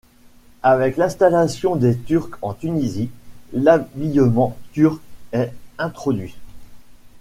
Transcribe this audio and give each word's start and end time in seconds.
Avec 0.63 0.97
l'installation 0.97 1.75
des 1.75 1.95
Turcs 1.95 2.33
en 2.41 2.55
Tunisie, 2.55 3.11
l'habillement 3.53 4.57
turc 4.73 4.99
est 5.31 5.53
introduit. 5.77 6.33